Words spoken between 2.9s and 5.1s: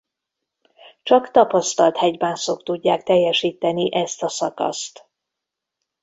teljesíteni ezt a szakaszt.